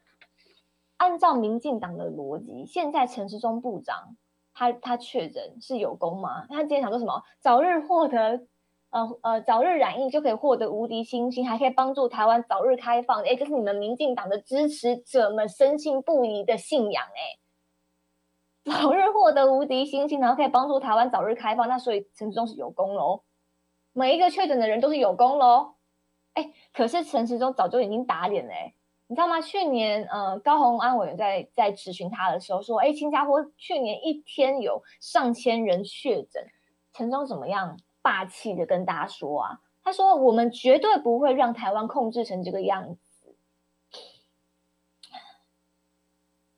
[0.98, 4.16] 按照民进党的逻辑，现在陈时中部长
[4.54, 6.46] 他他确诊是有功吗？
[6.50, 7.24] 他今天想说什么？
[7.40, 8.46] 早日获得。
[8.94, 13.24] 呃呃，早日染疫就可以获得无敌星星，还可以帮助台湾早日开放。
[13.24, 17.04] 哎，这是你们民进党的支持者们深信不疑的信仰。
[17.04, 23.24] 哎，早日获得无敌星星，然后可以帮助台湾早日开放，那所以陈时中是有功喽。
[23.94, 25.74] 每一个确诊的人都是有功喽。
[26.34, 28.54] 哎，可是陈时中早就已经打脸了。
[29.08, 29.42] 你知道吗？
[29.42, 36.46] 去年呃，高鸿安委员在在质询他的时候说，哎，新加坡去年一天有上千人确诊，
[36.94, 37.76] 陈中怎么样？
[38.04, 43.34] 霸气的跟大家说啊，他说我们绝对不会让台湾控制成这个样子，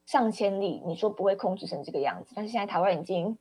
[0.05, 3.37] 上千例，你说不会控制成这个样子，但是现在台湾已经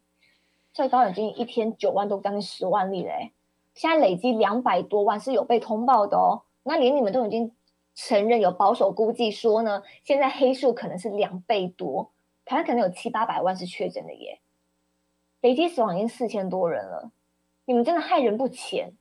[0.73, 3.33] 最高已经一天九万多，将近十万例嘞，
[3.75, 7.53] 现在累积两百多万是有被通报的哦，那连你们都已经
[7.95, 12.11] 承认有保守估计说呢，现在黑数可能是两倍多，
[12.45, 14.41] 台湾可能有七八百万是确诊的耶，
[15.41, 17.11] 累计死亡已经四千多人了。
[17.65, 18.95] 你们真的害人不浅。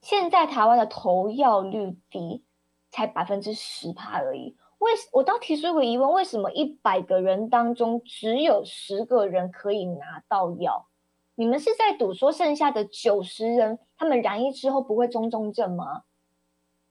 [0.00, 2.44] 现在台湾的投药率低，
[2.90, 4.56] 才百分之十趴而已。
[4.78, 10.86] 为我倒提出一个疑问：为什么一百个人当中只有十个人可以拿到药？
[11.34, 16.04] 你们是在赌说剩下的九十人他们染疫之后不会中重症吗？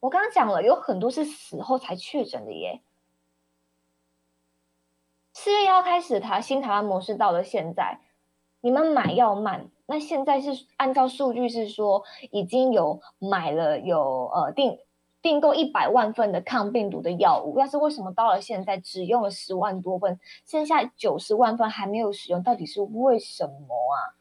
[0.01, 2.81] 我刚刚讲了，有很多是死后才确诊的耶。
[5.33, 8.01] 四月一号开始，台新台湾模式到了现在，
[8.61, 14.79] 你们买药慢，那现在是按照数据是说已经有买了有呃订
[15.21, 22.41] 订购一百万份的抗病毒的药物，但是为什么到了现在只用了十万多份，剩下九十万份还没有使用？
[22.43, 24.17] 到底是为什么啊？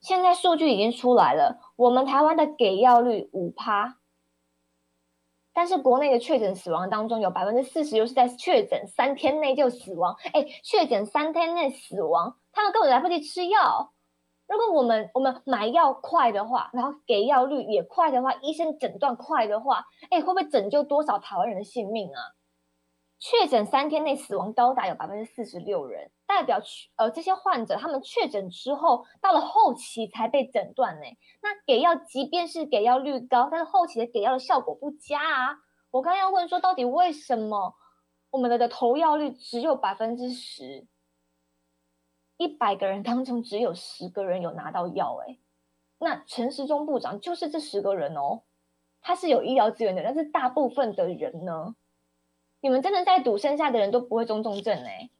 [0.00, 3.98] 现在数据已经出来了，我们台湾的给药率五趴。
[5.52, 10.16] 但是国内的确诊死亡当中，有百分之四十又是在确诊三天内就死亡。
[10.32, 13.92] 哎，确诊三天内死亡，他们根本来不及吃药。
[14.48, 22.20] 如果我们我们买药快的话，然后给药率也快的话，医生诊断快的话，哎，会不会拯救多少台湾人的性命啊？
[23.20, 26.60] 确诊三天内死亡高达有百分之四十六人，代表
[26.96, 31.02] 呃这些患者他们确诊之后到了后期才被诊断呢。
[31.42, 35.56] 那给药即便是给药率高，但是后期的给药的效果不佳啊。
[35.90, 37.74] 我刚要问说，到底为什么
[38.30, 40.86] 我们的的投药率只有百分之十？
[42.38, 45.38] 一百个人当中只有十个人有拿到药，哎，
[45.98, 48.42] 那陈时中部长就是这十个人哦，
[49.02, 51.74] 他是有医疗资源的，但是大部分的人呢？
[52.60, 55.10] 你们真的在赌，剩下的人都不会中重症哎。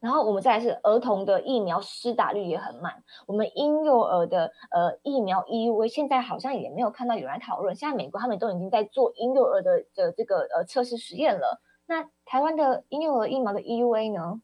[0.00, 3.04] 然后我们再来是儿童的疫苗施打率也很慢。
[3.26, 7.74] 我们婴幼儿的呃疫苗 EUV 现在好像也没有看到有人讨论。
[7.74, 11.60] 现在美国他们都已经在做婴幼儿的的这个呃测试实验了。
[11.84, 14.40] 那台湾的婴幼儿疫苗的 EUV 呢？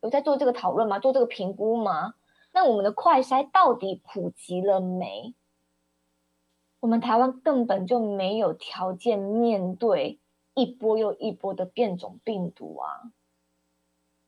[0.00, 0.98] 有在做这个讨论吗？
[0.98, 2.14] 做这个评估吗？
[2.52, 5.34] 那我们的快筛到底普及了没？
[6.80, 10.18] 我们台湾根本就没有条件面对。
[10.54, 13.12] 一波又一波的变种病毒啊！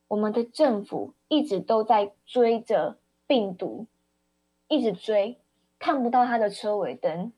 [0.07, 3.87] 我们的政府一直都在追着病毒，
[4.69, 5.41] 一直追，
[5.81, 7.33] 看不到它的车尾灯。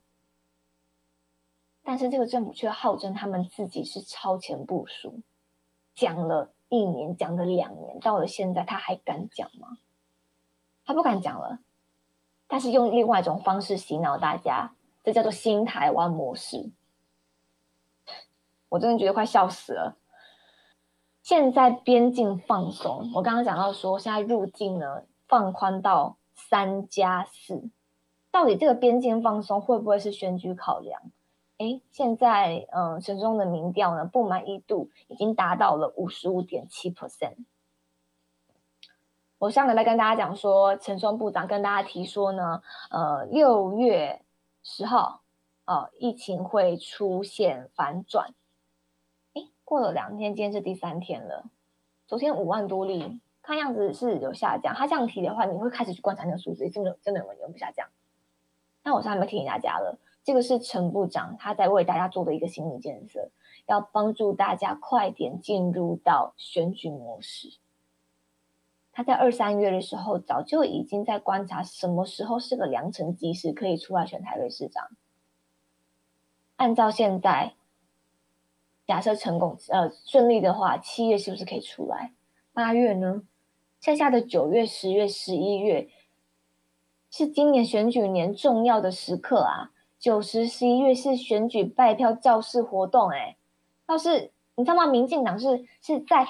[1.81, 5.21] 但是这个政府却号称他们自己是超前部署，
[5.95, 9.77] 讲了一年，讲了两年，到了现在他还敢讲吗？
[10.85, 11.59] 他不敢讲了，
[12.47, 16.71] 但是用另外一种方式洗脑大家，这叫做新台湾模式。
[18.69, 19.97] 我真的觉得快笑死了。
[21.23, 27.69] 现在边境放松，我刚刚讲到说，现在入境呢放宽到三加四，
[28.29, 31.01] 到底这个边境放松会不会是选举考量？
[31.57, 37.45] 哎，现在嗯，陈中的民调呢不满意度已经达到了五十五点七 percent。
[39.37, 44.21] 我上个礼拜跟大家讲说，陈松部长跟大家提说呢，呃，六月
[44.63, 45.21] 十号，
[45.65, 48.33] 呃，疫情会出现反转。
[49.63, 51.45] 过了两天，今天是第三天了。
[52.05, 54.75] 昨天五万多例，看样子是有下降。
[54.75, 57.87] 他这样提的话，你会开始去观察那个数字，真的真的有没有下降？
[58.83, 63.29] 那我上面提醒大家了，这个是陈部长他在为大家做的一个心理建设，
[63.67, 67.53] 要帮助大家快点进入到选举模式。
[68.91, 74.89] 他在二三月的时候，早就已经在观察什么时候是个良辰吉时，可以出来选台北市长。
[76.57, 77.53] 按照现在。
[78.87, 82.13] 假设成功，呃，顺利的话，七月是不是可以出来？
[82.53, 83.23] 八月呢？
[83.81, 85.89] 剩下的九月、十月、十一月
[87.09, 89.71] 是今年选举年重要的时刻啊！
[90.05, 93.37] 九十、十一月是选举拜票造势活动，哎，
[93.87, 94.85] 倒是你知道吗？
[94.85, 96.27] 民进党是是在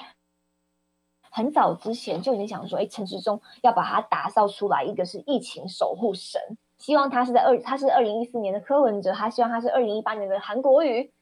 [1.20, 6.40] 很早之前就已经想说，哎，陈时中要把它打造出来，一个是疫情守护神，
[6.78, 11.12] 希望他是在二，他是二零一四年的柯文哲，他希望他是二零一八年的韩国瑜。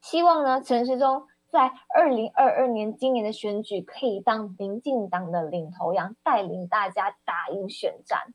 [0.00, 8.34] 希望呢，陈时中在二零二二年今年的选举可以当民进党的领头羊，带领大家打赢选战。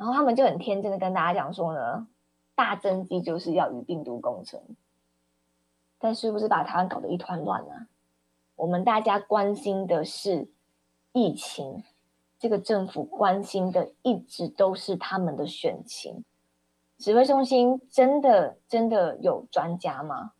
[0.00, 2.06] 然后他们就很天真的跟大家讲说呢，
[2.54, 4.62] 大增肌就是要与病毒共存。
[5.98, 7.86] 但是不是把台湾搞得一团乱呢？
[8.56, 10.48] 我们大家关心的是
[11.12, 11.84] 疫情，
[12.38, 16.24] 这个政府关心的一直都是他们的选情。
[16.96, 20.32] 指挥中心真的真的有专家吗？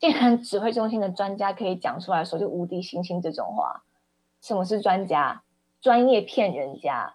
[0.00, 3.84] 竟然指挥中心的专家可以讲出来说就无敌星星这种话？
[4.40, 5.44] 什么是专家？
[5.80, 7.14] 专业骗人家，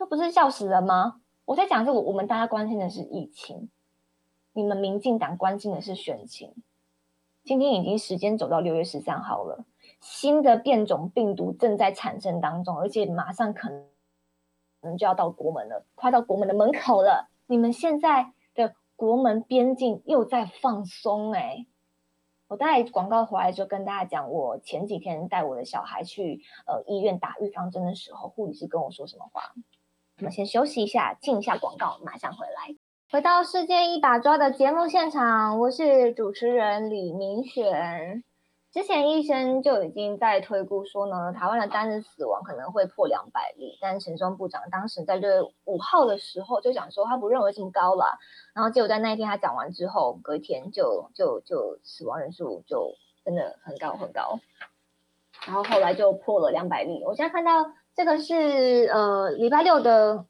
[0.00, 1.20] 这不是笑死人吗？
[1.44, 3.68] 我在讲这个，我们大家关心的是疫情，
[4.54, 6.54] 你们民进党关心的是选情。
[7.44, 9.66] 今天已经时间走到六月十三号了，
[10.00, 14.96] 新的变种病毒正在产生当中，而且马上可能。
[14.96, 17.28] 就要到国门了，快到国门的门口了。
[17.46, 21.66] 你们现在的国门边境又在放松哎！
[22.48, 29.52] 我带广告回来就跟大家讲，我前几天带我的小孩去呃医院打预防针的时候，护理师跟我说什么话。
[30.20, 32.76] 我们先休息一下，进一下广告，马上回来。
[33.10, 38.22] 回到世界一把抓的节目现场，我是主持人李明璇。
[38.70, 48.18] 之前医生就已经在推估说呢，台湾的单日死亡可能会破两百例，但陈松部长当时在六月五号的时候就讲说他不认为这么高了，
[48.54, 52.94] 然后结果在那一天他讲完之后，隔天就就就死亡人数就
[53.24, 54.38] 真的很高很高，
[55.46, 57.02] 然后后来就破了两百例。
[57.06, 60.24] 我现在看到这个是呃礼拜六的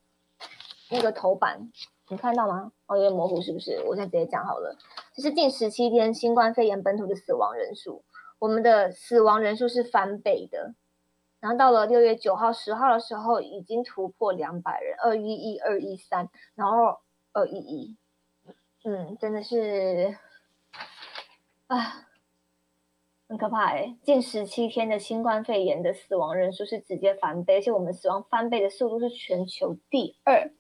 [0.91, 1.71] 那个头版。
[2.09, 2.73] 你看到吗？
[2.87, 3.81] 哦，有点模糊，是不是？
[3.87, 4.77] 我现在直接讲好了。
[5.15, 8.03] 这是近十七天新冠肺炎本土的死亡人数，
[8.41, 10.75] 我们的死亡人数是翻倍的。
[11.39, 16.99] 然后到了六月九号、十号的时候，已经突破两百人，二一一、二一三，然后
[17.33, 17.97] 二一一。
[18.83, 20.17] 嗯，真的是
[21.69, 22.09] 啊，
[23.31, 23.97] 很可怕哎！
[24.03, 30.51] 近十七天的新冠肺炎的死亡人数是直接翻倍，而且我们死亡翻倍的速度是全球第二。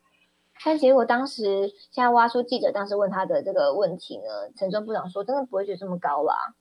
[0.64, 6.54] 但结果当时现在挖出记者当时问他的这个问题呢，陈忠部长说真的不会觉得这么高啦。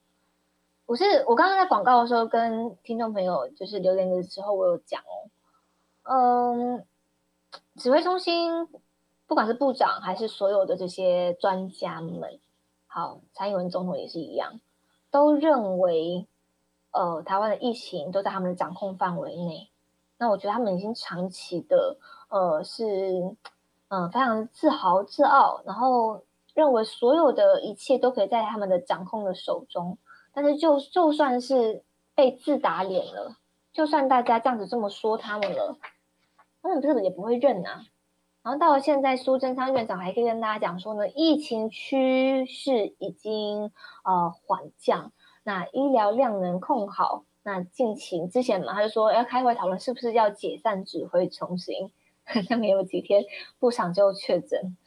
[0.88, 5.30] 我是我刚刚在广告的时候跟听众朋友就是留言的时候，我有讲哦，
[6.12, 6.86] 嗯，
[7.76, 8.68] 指挥中心
[9.28, 12.40] 不管是部长还是所有的这些专家们，
[12.88, 14.60] 好，蔡英文总统也是一样，
[15.12, 16.28] 都认为
[16.92, 19.70] 呃台湾的疫情都在他们的掌控范围内。
[20.18, 21.98] 那我觉得他们已经长期的
[22.30, 23.36] 呃是。
[23.92, 26.22] 嗯，非常自豪、自傲，然后
[26.54, 29.98] 认为所有的一切都可以在他们的掌控的手中。
[30.32, 31.82] 但是，就就算是
[32.14, 33.38] 被自打脸了，
[33.74, 35.76] 就算大家这样子这么说他们了，
[36.62, 37.86] 他们这个也不会认啊。
[38.44, 43.72] 然后到了现在，苏贞昌院长还可以跟大家讲说呢，疫情趋势已经
[44.04, 45.12] 呃缓降，
[45.44, 51.92] 那医疗量能控好，那近期之前嘛，他就说要开会讨论是不是要解散指挥中心。
[52.32, 53.26] 好像没有几天，
[53.58, 54.78] 部长就确诊。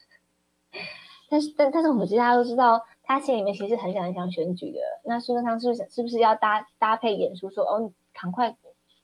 [1.29, 4.79] 但是，但但是我们其实大家都知道，他心里面其实很想很想选举的。
[5.05, 8.57] 那苏贞昌是不是是不是要搭搭配演出说哦，赶快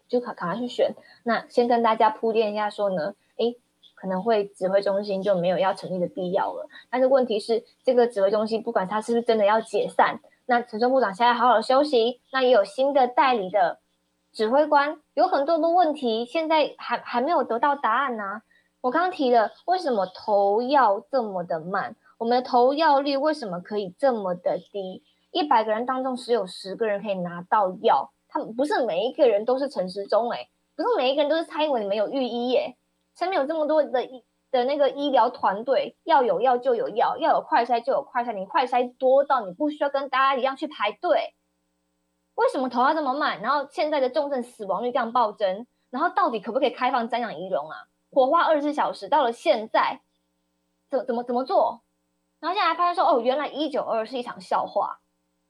[0.06, 0.94] 就赶赶快去选？
[1.24, 3.16] 那先跟大家铺垫一下说呢，
[3.98, 6.68] 可能会指挥中心就没有要成立的必要了。
[6.88, 13.80] 但是问题是，这个指挥中心不管他是不是真的要解散，那陈忠部长现在好好休息，那也有新的代理的。
[14.30, 18.42] 指挥官有很多的问题，现在还还没有得到答案呢。
[18.82, 21.96] 我刚刚提了，为什么投药这么的慢？
[22.18, 25.02] 我们的投药率为什么可以这么的低？
[25.32, 32.76] 一百个人当中只有十个人可以拿到药，他们不是每一个人都是陈时中哎，不是每一个人都是蔡英文，你们有御医耶，
[33.18, 41.34] 身边有这么多的医的那个医疗团队，要有药就有药，要有快筛就有快筛，你快筛多到你不需要跟大家一样去排队。
[42.36, 43.42] 为什么投要这么慢？
[43.42, 47.88] 然后现在的重症死亡率这样暴增，然后到底可不可以开放瞻仰仪容啊？
[48.12, 50.00] 火化二十四小时，到了现在，
[50.88, 51.82] 怎怎么怎么做？
[52.38, 55.00] 然后现在还发现说，哦，原来一九二是一场笑话。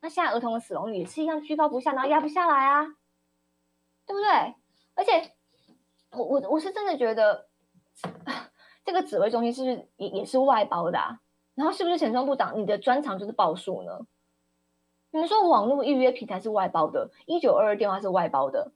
[0.00, 2.86] 那现在儿童的死亡率也是一样居高不下，然后压不下来啊，
[4.06, 4.54] 对不对？
[4.94, 5.34] 而且，
[6.12, 7.47] 我我我是真的觉得，
[8.84, 10.98] 这个指挥中心是不是也也是外包的？
[10.98, 11.20] 啊？
[11.54, 14.06] 然后是不是前中部长你的专长就是报数呢？
[15.10, 18.72] 你们说网络预约平台是外包的，一九二二电话是外包的，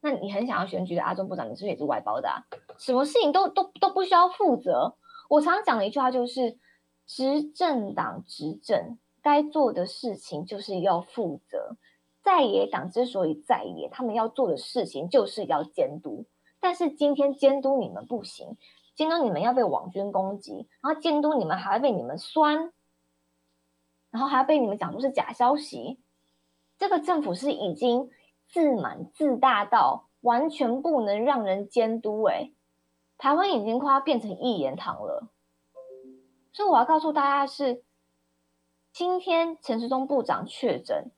[0.00, 2.42] 那你很想要选举的阿中部长，你是不是也是外包的啊？
[2.78, 4.96] 什么事情都都都不需要负责。
[5.28, 6.58] 我常常讲的一句话就是，
[7.06, 11.76] 执政党执政该做的事情就是要负责，
[12.22, 16.24] 在野党之所以在野，他们要做的事情就是要监督。
[16.60, 18.56] 但是今天监督你们不行，
[18.94, 22.72] 监督你们要被网军攻击，然后监督你们还要被你们酸。
[24.10, 26.00] 然后还要被你们讲出是假消息，
[26.78, 28.08] 这个政府是已经
[28.46, 32.50] 自满自大到完全不能让人监督哎，
[33.18, 35.28] 台湾已经快要变成一言堂了。
[36.54, 37.82] 所以我要告诉大家是，
[38.94, 41.10] 今天陈时中部长确诊，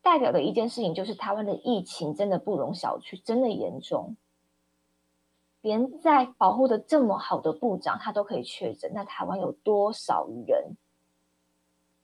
[0.00, 4.14] 代表的一件事情就是台湾的疫情真的不容小觑，真的严重。
[5.64, 10.76] 连在保护的这么好的部长他都可以确诊，那台湾有多少人？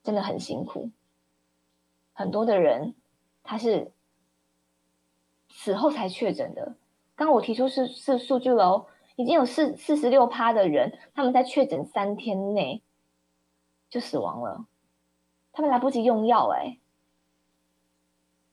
[0.01, 0.89] 真的很辛苦，
[2.11, 2.95] 很多的人
[3.43, 3.91] 他是
[5.47, 6.73] 死后才确诊的。
[7.15, 12.81] 刚我提出是是数据喽，已经有四四十六趴的人，他们在确诊三天内
[13.91, 14.65] 就死亡了，
[15.51, 16.79] 他们来不及用药哎。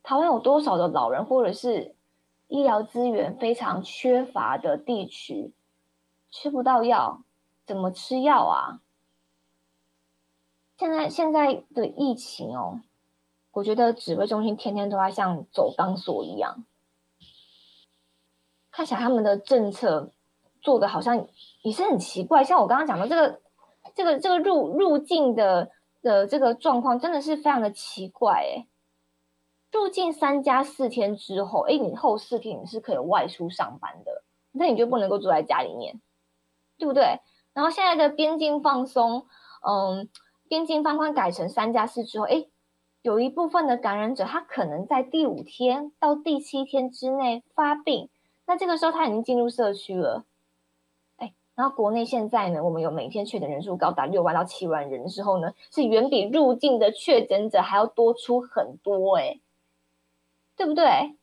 [0.03, 1.97] 台湾有多少的老人或者是
[2.49, 5.53] 医疗资源非常缺乏的地区，
[6.31, 7.23] 吃不到药，
[7.67, 8.81] 怎么吃药啊？
[10.79, 12.81] 现在现在的疫情哦，
[13.51, 16.65] 我觉得指挥中心天天都在像走钢索一样，
[18.71, 20.13] 看起来他们的政策
[20.63, 21.27] 做的好像
[21.63, 22.45] 也是很奇怪。
[22.45, 23.41] 像我刚刚讲的这个
[23.93, 28.68] 这个这个入入境的的这个状况真的是非常的奇怪哎。
[29.71, 36.01] 入境三加四天之后，哎，你后四天你是可以外出上班的，那你就不能够住在家里面，
[36.79, 37.21] 对不对？
[37.53, 39.27] 然后现在的边境放松，
[39.67, 40.09] 嗯，
[40.49, 42.47] 边境放宽改成三加四之后，哎，
[43.03, 48.09] 有一部分的感染者他可能在第五天到第七天之内发病，
[48.47, 50.25] 那这个时候他已经进入社区了，
[51.19, 59.39] 哎，然后国内现在呢，我们有每天确诊人数高达六万到七万人的时候呢，是远比入境的确诊者还要多出很多，哎。
[60.59, 61.15] 对不对？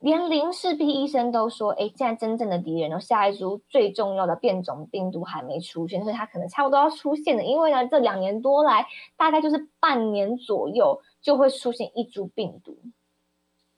[0.00, 7.44] 连林世璧医生都说：“哎，现在真正的敌人哦，下一株最重要的变种病毒还没出现，所以它可能差不多要出现了。
[7.44, 12.76] 因为呢，这两年多来，大概就是半年左右就会出现一株病毒，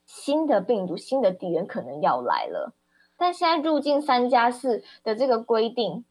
[0.07, 2.73] 新的病毒、新的敌人可能要来了。
[3.17, 6.05] 但现在入境三加四的这个规定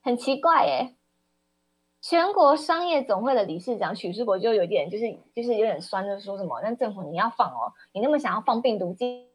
[0.00, 0.94] 很奇怪，哎。”
[2.06, 9.26] 全国商业总会的理事长许世博就有点，就是就是有点酸，就说什么，那政府你要放哦，你那么想要放病毒进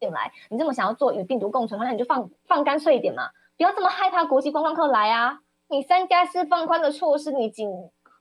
[0.00, 3.28] 进来，你这么想要做与病毒共存，那你就放放干脆一点嘛，
[3.58, 5.40] 不要这么害怕国际观光客来啊。
[5.68, 7.68] 你三加四放宽的措施，你仅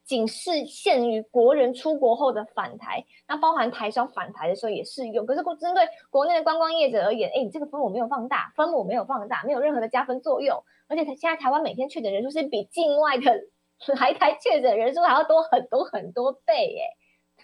[0.04, 5.26] 仅是限于国人出国后的返台，那包含台商返台的时候也适用。
[5.26, 10.62] 可是针对国内的观光业者而言，哎，你这个分母没有放大，分母没有放大，没有任何的加分作用。
[10.90, 13.46] 而且现在台湾每天确诊人数是比境外的。
[14.00, 16.86] 来台确诊人数还要多很多很多倍耶！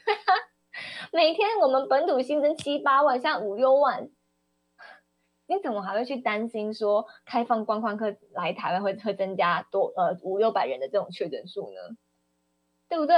[1.12, 4.10] 每天我们本土新增七八万，像五六万，
[5.48, 11.98] 你怎么还会去担心说开放观光客来台湾会会增加多呃五六百人的这种确诊数呢？
[12.88, 13.16] 对不对？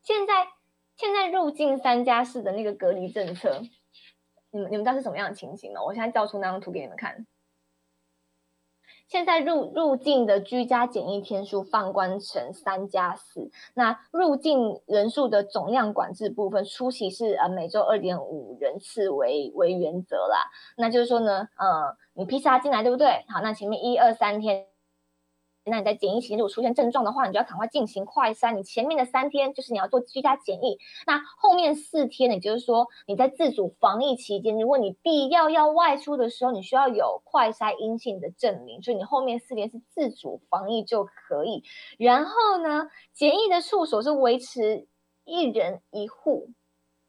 [0.00, 0.48] 现在
[0.96, 3.60] 现在入境三加四的那个隔离政策，
[4.50, 5.82] 你们你们知道是什么样的情形吗？
[5.84, 7.26] 我现在调出那张图给你们看。
[9.08, 20.44] 现在入入境的居家检疫天数放宽成三加四，那入境人数的总量管制部分，初期是呃每周二点五人次为为原则啦。
[20.76, 23.24] 那就是说呢，呃，你披萨进来对不对？
[23.28, 24.66] 好，那前面一二三天。
[25.68, 28.54] 那你在检疫期间如果出现症状的话，你就要赶快进行快筛。
[28.54, 41.62] 你前面的三天就是你要做居家检疫，那后面四天，也就是说你在自主防疫期间，如果你必要要外出的时候，你需要有快筛阴性的证明，所以你后面四天是自主防疫就可以。
[41.98, 44.86] 然后呢，检疫的处所是维持
[45.24, 46.50] 一人一户，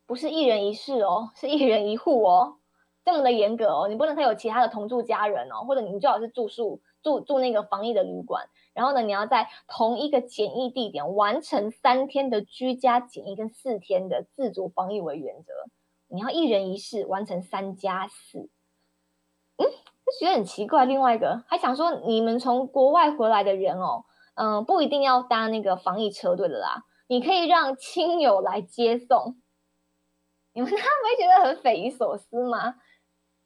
[0.05, 2.57] 不是一人一室哦，是一人一户哦，
[3.05, 6.81] 这么的严格哦，你不能再有其他的同住家人哦，或者你最好是住宿。
[7.01, 15.53] 住住那个防疫的旅馆，然后呢，你要在同一个检疫地点完成三天的居家检疫跟四天的自主防疫为原则。
[16.07, 18.49] 你要一人一室完成三加四，
[19.57, 20.85] 嗯，就觉得很奇怪。
[20.85, 29.39] 另外一个还想说，你们从国外回来的人哦，嗯，不一定要搭那个防疫车队的啦，你可以让亲友来接送。
[30.53, 32.75] 你们 他没觉得很匪夷所思吗？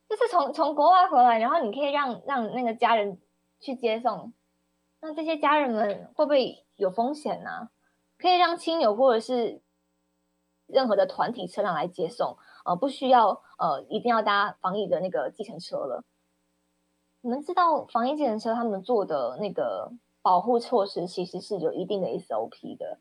[0.07, 3.19] 就是从从国外回来，然后你可以让让那个家人。
[3.63, 4.33] 去接送，
[4.99, 7.69] 那这些家人们会不会有风险呢？
[8.17, 9.61] 可以让亲友或者是
[10.67, 16.03] 任何的团体车辆来接送，呃，不需要呃一定要搭防疫的那个计程车了。
[17.21, 22.99] 你们知道防疫计程车他们做的那个保护措施其实是有一定的 SOP 的，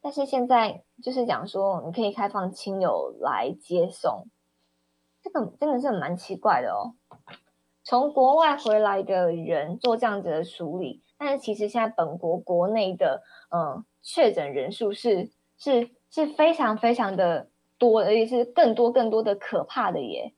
[0.00, 4.26] 但是现在就是讲说你可以开放亲友来接送，
[5.22, 6.94] 这个真的是蛮奇怪的哦。
[7.88, 20.34] 从国外回来的人做这样子的处理，但是其实现在本国国内的嗯确诊人数是是是非常非常的多，而且是更多更多的可怕的耶。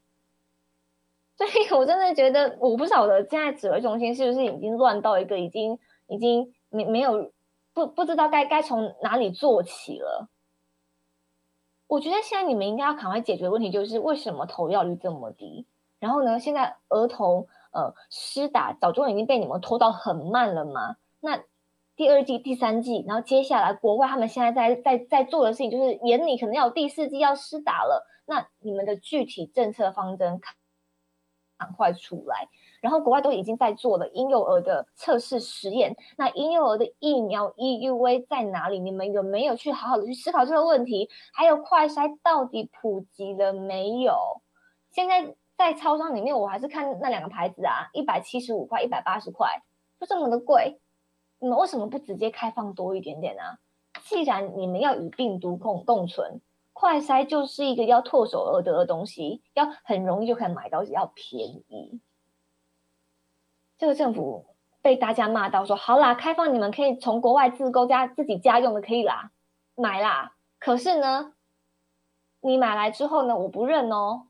[1.37, 5.77] 所以我真的觉得，我不晓得现在指挥中心是不是已经乱到一个已经
[6.07, 7.33] 已经没没有
[7.75, 10.29] 不不知道该该从哪里做起了。
[11.89, 15.67] 我觉得现在你们应该要赶快解决问题，就是为什么投药率这么低？
[16.01, 16.41] 然后呢？
[16.41, 20.97] 现在儿童呃施打早就已经被你们拖到很慢了吗？
[21.21, 21.45] 那
[21.95, 28.07] 第二季、第三季，然后接下来国外他们现在在在在做的事情，就是眼里可能要有第四季要施打了。
[28.25, 30.41] 那你们的具体政策方针
[31.59, 32.49] 赶快出来。
[32.81, 35.95] 然后国外都已经在做了婴幼儿的测试实验。
[36.17, 38.79] 那婴幼儿的疫苗 EUV 在哪里？
[38.79, 41.11] 你们有没有去好好的去思考这个问题？
[41.35, 44.17] 还有快筛到底普及了没有？
[44.93, 45.37] 现在。
[45.61, 49.63] 在超商里面，我还是看那两个牌子啊，一百七十五块，一百八十块，
[50.01, 50.81] 就这么的贵。
[51.39, 53.43] 你们为什么不直接开放多一点点呢？
[54.03, 56.41] 既然你们要与病毒共共存，
[56.73, 62.01] 快筛就是一个要唾手而得的东西，要很容易就可以买到，要便宜。
[63.77, 64.47] 这个政府
[64.81, 69.31] 被大家骂到说：“好啦，开放你们可以从国外自购家自己家用的可以啦，
[69.75, 71.35] 买啦。”可是呢，
[72.41, 74.29] 你买来之后呢，我不认哦。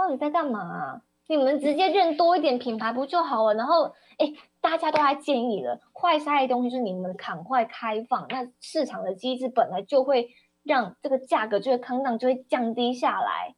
[0.00, 1.02] 到底在干嘛？
[1.26, 3.54] 你们直接认多一点品牌不就好了？
[3.54, 10.30] 然后，哎，大家都还建议了，快筛的东西是你们赶快开放，那市场的机制本来就会
[10.62, 13.54] 让这个价格就会康荡，就会降低下来。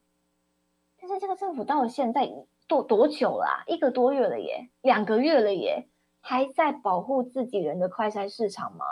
[1.01, 2.28] 但是这个政府到了现在
[2.66, 3.62] 多多久了？
[3.66, 5.86] 一个多月了耶，两个月了耶，
[6.20, 8.84] 还在保护自己人的快筛市场吗？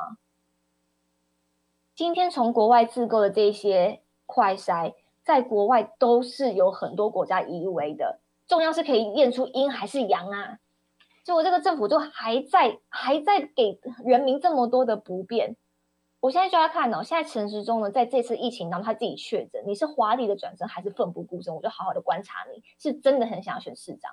[1.94, 4.94] 今天从国外自购的这些快筛。
[5.24, 10.58] 在国外都是有很多国家移为的，重要是可以验出阴还是阳啊？
[11.22, 15.56] 结果这个政府就还在还在给人民这么多的不便。
[16.20, 21.54] 我现在就要看哦，现在陈时中呢，在这次疫情当中他自己确诊，你是华丽的转身还是奋不顾身？
[21.54, 24.12] 我就好好的观察你，是真的很想要选市长，